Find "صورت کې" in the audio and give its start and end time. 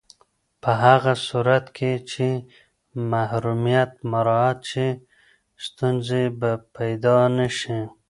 1.27-1.91